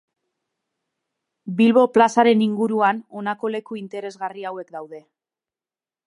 [1.59, 5.03] Bilbo plazaren inguruan honako leku interesgarri hauek daude.